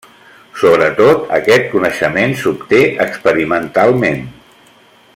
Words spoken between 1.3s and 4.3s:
aquest coneixement s'obté experimentalment.